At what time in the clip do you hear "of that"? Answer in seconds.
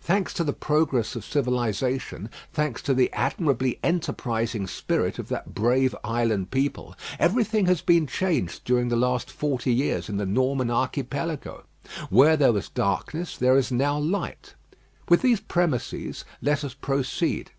5.18-5.52